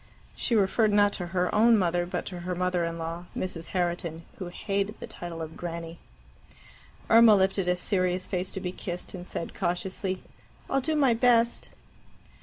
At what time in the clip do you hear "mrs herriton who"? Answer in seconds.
3.37-4.47